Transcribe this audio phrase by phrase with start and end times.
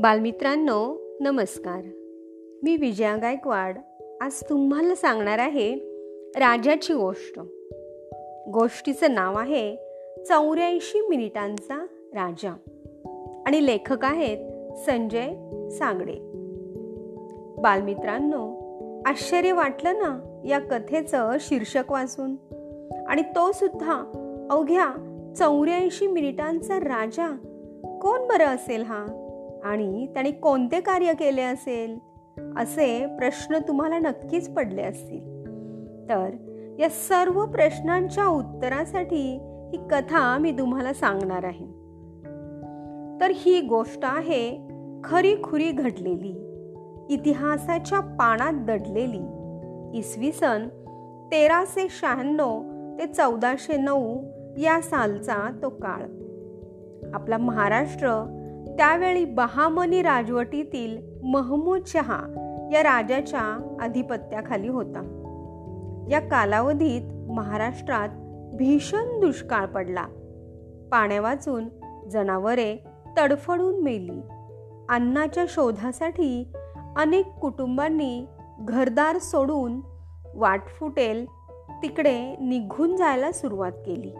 [0.00, 1.82] बालमित्रांनो नमस्कार.
[2.62, 3.78] मी विजया गायकवाड.
[4.20, 5.74] आज तुम्हाला सांगणार आहे
[6.36, 7.38] राजाची गोष्ट.
[8.50, 9.76] गोष्टीचं नाव आहे
[10.28, 12.50] चौऱ्याऐंशी मिनिटांचा राजा.
[13.46, 15.28] आणि लेखक आहेत संजय
[15.70, 16.16] सांगडे.
[17.60, 18.54] बालमित्रांनो
[19.06, 22.36] आश्चर्य वाटलं ना या कथेचं शीर्षक वाचून?
[23.08, 23.92] आणि तो सुद्धा
[24.50, 24.90] अवघ्या
[25.38, 27.36] चौऱ्याऐंशी मिनिटांचा राजा?
[28.02, 29.19] कोण बरं असेल हा?
[29.64, 31.98] आणि त्याने कोणते कार्य केले असेल?
[32.56, 35.40] असे प्रश्न तुम्हाला नक्कीच पडले असतील.
[36.08, 36.30] तर
[36.78, 39.38] या सर्व प्रश्नांच्या उत्तरासाठी
[39.72, 41.66] ही कथा मी तुम्हाला सांगणार आहे.
[43.20, 44.68] तर ही गोष्ट आहे
[45.04, 46.46] खरी खुरी घडलेली.
[47.10, 49.22] इतिहासाच्या पानात दडलेली.
[49.98, 50.68] इसवी सन
[51.32, 52.62] तेराशे शहाण्णव
[52.98, 54.16] ते चौदाशे नऊ
[54.58, 56.02] या सालचा तो काळ.
[57.14, 58.36] आपला महाराष्ट्र
[58.80, 62.18] त्यावेळी बहामनी राजवटीतील महमूद शहा
[62.72, 65.00] या राजाच्या अधिपत्याखाली होता.
[66.10, 68.08] या कालावधीत महाराष्ट्रात
[68.56, 70.02] भीषण दुष्काळ पडला.
[70.92, 71.68] पाण्या वाचून
[72.08, 72.76] जनावरे
[73.18, 74.20] तडफडून मेली.
[74.88, 76.52] अन्नाच्या शोधासाठी
[76.96, 78.26] अनेक कुटुंबांनी
[78.60, 79.80] घरदार सोडून
[80.34, 81.24] वाट फुटेल
[81.82, 84.10] तिकडे निघून जायला सुरुवात केली.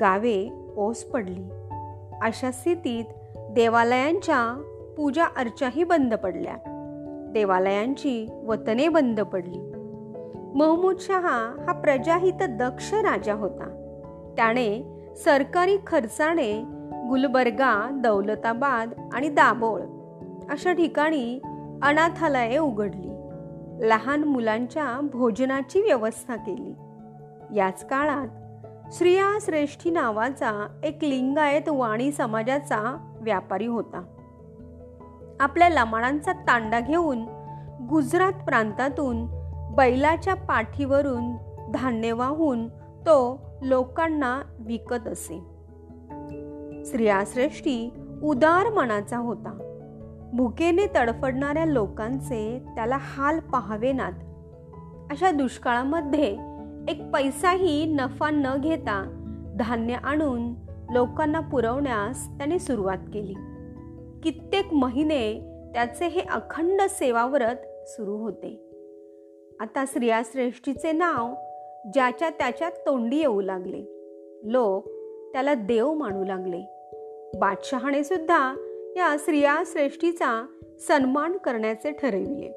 [0.00, 1.44] गावे ओस पडली.
[2.22, 3.04] अशा स्थितीत
[3.54, 4.62] देवालयांच्या
[4.96, 6.54] पूजा अर्चाही बंद पडल्या.
[7.32, 9.58] देवालयांची वतने बंद पडली.
[10.54, 13.64] महमूद शहा हा प्रजाहित दक्ष राजा होता.
[14.36, 14.82] त्याने
[15.16, 16.62] सरकारी खर्चाने
[17.08, 19.80] गुलबर्गा दौलताबाद आणि दाबोळ
[20.50, 21.40] अशा ठिकाणी
[21.82, 23.10] अनाथालये उघडली.
[23.88, 26.74] लहान मुलांच्या भोजनाची व्यवस्था केली.
[27.58, 28.28] याच काळात
[28.92, 34.02] श्रिया श्रेष्ठी नावाचा एक लिंगायत वाणी समाजाचा व्यापारी होता.
[35.40, 37.22] आपल्या लमाणांचा तांडा घेऊन
[37.88, 39.26] गुजरात प्रांतातून
[39.74, 41.36] बैलाच्या पाठीवरून
[41.72, 42.68] धान्य वाहून
[43.00, 45.38] तो लोकांना विकत असे.
[47.26, 49.56] श्रेष्ठी उदार मनाचा होता.
[50.32, 54.12] भुकेने तडफडणाऱ्या लोकांचे त्याला हाल पाहावेनात
[55.10, 56.49] अशा दुष्काळामध्ये
[56.88, 59.16] एक पैसाही नफा न घेता
[59.58, 60.54] धान्य आणून
[60.90, 63.34] लोकांना पुरवण्यास त्याने सुरुवात केली.
[64.22, 65.40] कित्येक महिने
[65.74, 68.70] त्याचे हे अखंड सेवाव्रत सुरू होते.
[69.60, 69.84] आता
[70.24, 71.34] श्रेष्ठीचे नाव
[71.92, 73.82] ज्याच्या त्याच्या तोंडी येऊ लागले.
[74.42, 74.86] लोक
[75.32, 76.60] त्याला देव मानू लागले.
[77.38, 78.54] बादशहाने सुद्धा
[78.96, 80.46] या श्रेष्ठीचा
[80.88, 82.56] सन्मान करण्याचे ठरविले.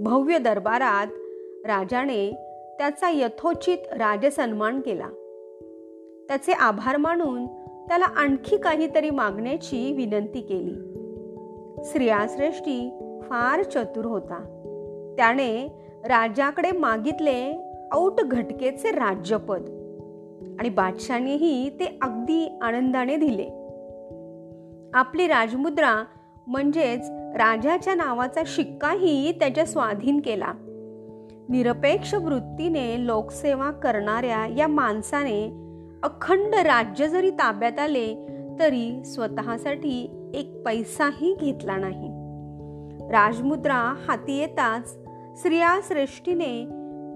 [0.00, 1.06] भव्य दरबारात
[1.66, 2.45] राजाने
[2.78, 5.08] त्याचा यथोचित राजसन्मान केला.
[6.28, 7.46] त्याचे आभार मानून
[7.88, 10.92] त्याला आणखी काहीतरी मागण्याची विनंती केली.
[12.28, 12.90] श्रेष्ठी
[13.22, 14.52] फार चतुर होता.
[15.16, 15.66] त्याने
[16.04, 19.60] राजाकडे मागितले औट घटकेचे राज्यपद
[20.58, 23.48] आणि बादशानेही ते अगदी आनंदाने दिले.
[24.94, 26.04] आपली राजमुद्रा
[26.46, 30.52] म्हणजेच राजाच्या नावाचा शिक्काही त्याच्या स्वाधीन केला.
[31.48, 35.42] निरपेक्ष वृत्तीने लोकसेवा करणाऱ्या या माणसाने
[36.02, 38.26] अखंड राज्य जरी ताब्यात आले
[38.60, 42.08] तरी स्वतःसाठी एक पैसाही घेतला नाही.
[43.12, 44.88] राजमुद्रा हाती येताच
[45.38, 46.66] स्त्रिया श्रेष्ठीने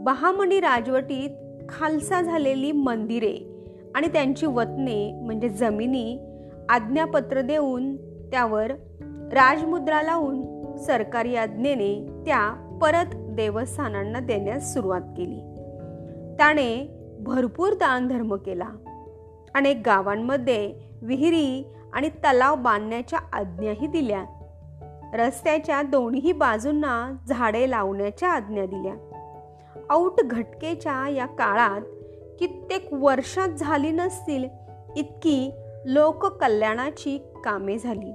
[0.01, 1.31] बहामणी राजवटीत
[1.69, 6.19] खालसा झालेली मंदिरे आणि त्यांची वतने म्हणजे जमिनी
[6.69, 7.97] आज्ञापत्र देऊन
[8.31, 8.71] त्यावर
[9.33, 10.43] राजमुद्रा लावून
[10.77, 15.41] सरकारी आज्ञेने त्या परत देवस्थानांना देण्यास सुरुवात केली.
[16.37, 16.89] त्याने
[17.21, 18.69] भरपूर दानधर्म केला.
[19.55, 24.25] अनेक गावांमध्ये विहिरी आणि तलाव बांधण्याच्या आज्ञाही दिल्या.
[25.15, 28.95] रस्त्याच्या दोन्ही बाजूंना झाडे लावण्याच्या आज्ञा दिल्या.
[29.91, 31.81] औट घटकेच्या या काळात
[32.39, 34.45] कित्येक वर्षात झाली नसतील
[34.97, 35.53] इतकी
[35.85, 38.13] लोककल्याणाची कामे झाली.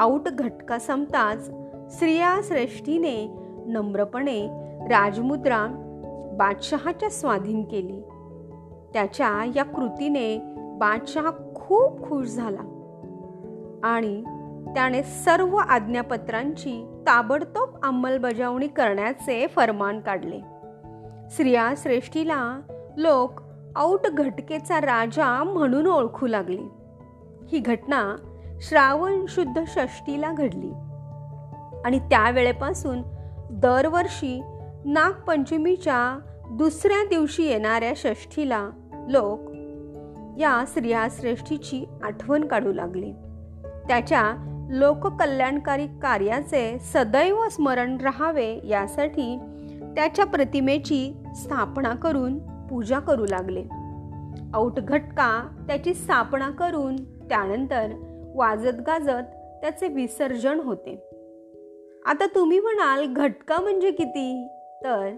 [0.00, 1.50] औट घटका संपताच
[1.94, 4.46] स्त्रिया श्रेष्ठीने नम्रपणे
[4.84, 5.66] राजमुद्रा
[6.32, 8.00] बादशहाच्या स्वाधीन केली.
[8.92, 12.60] त्याच्या या कृतीने बादशहा खूप खुश झाला
[13.84, 14.22] आणि
[14.74, 20.38] त्याने सर्व आज्ञापत्रांची ताबडतोब अंमलबजावणी करण्याचे फरमान काढले.
[21.30, 22.60] स्त्रिया श्रेष्ठीला
[22.96, 23.40] लोक
[23.76, 26.78] औट घटकेचा राजा म्हणून ओळखू लागले.
[27.52, 28.16] ही घटना
[28.60, 30.70] श्रावण शुद्ध षष्टीला घडली
[31.84, 33.02] आणि त्यावेळेपासून
[33.50, 34.42] दरवर्षी
[34.84, 36.18] नागपंचमीच्या
[36.50, 38.70] दुसऱ्या दिवशी येणाऱ्या षष्ठीला
[39.08, 39.40] लोक
[40.40, 43.12] या श्रेष्ठीची आठवण काढू लागले.
[43.88, 44.32] त्याच्या
[44.70, 49.38] लोककल्याणकारी कार्याचे सदैव स्मरण राहावे यासाठी
[49.96, 53.64] त्याच्या प्रतिमेची स्थापना करून पूजा करू लागले.
[54.54, 57.86] औटघटका त्याची स्थापना करून त्यानंतर
[58.34, 59.26] वाजत गाजत
[59.60, 61.07] त्याचे विसर्जन होते.
[62.08, 64.48] आता तुम्ही म्हणाल घटका म्हणजे किती?
[64.84, 65.10] तर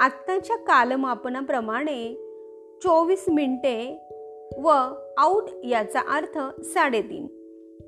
[0.00, 2.14] आत्ताच्या कालमापनाप्रमाणे
[2.82, 4.06] चोवीस मिनिटे
[4.62, 4.68] व
[5.18, 7.26] आऊट याचा अर्थ साडेतीन.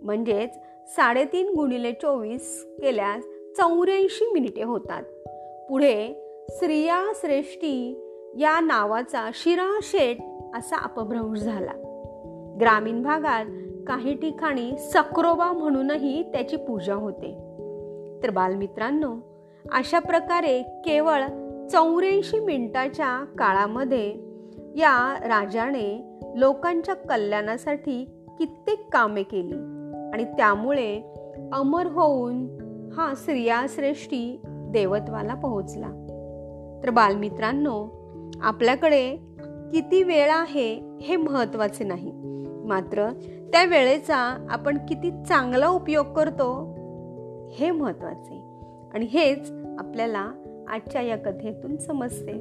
[0.03, 0.55] म्हणजेच
[0.88, 3.25] साडेतीन गुणिले चोवीस केल्यास
[3.56, 5.03] चौऱ्याऐंशी मिनिटे होतात.
[5.69, 6.12] पुढे
[6.50, 8.00] स्त्रिया श्रेष्ठी
[8.38, 10.17] या नावाचा शिरा शेट
[10.56, 11.73] असा अपभ्रंश झाला.
[12.61, 13.44] ग्रामीण भागात
[13.87, 17.45] काही ठिकाणी सक्रोबा म्हणूनही त्याची पूजा होते.
[18.22, 19.14] तर बालमित्रांनो
[19.72, 21.22] अशा प्रकारे केवळ
[21.72, 24.14] चौऱ्याऐंशी मिनिटाच्या काळामध्ये
[24.76, 26.02] या राजाने
[26.34, 28.04] लोकांच्या कल्याणासाठी
[28.38, 29.54] कित्येक कामे केली
[30.14, 31.02] आणि त्यामुळे
[31.52, 32.46] अमर होऊन
[32.96, 35.88] हा स्त्रियाश्रेष्ठी देवत्वाला पोहोचला.
[36.84, 37.86] तर बालमित्रांनो
[38.40, 39.16] आपल्याकडे
[39.72, 42.12] किती वेळ आहे हे महत्त्वाचे नाही.
[42.66, 43.10] मात्र
[43.52, 46.75] त्या वेळेचा आपण किती चांगला उपयोग करतो
[47.56, 48.35] हे महत्त्वाचे
[48.94, 50.32] आणि हेच आपल्याला
[50.69, 52.32] आजच्या या कथेतून समजते.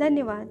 [0.00, 0.46] धन्यवाद.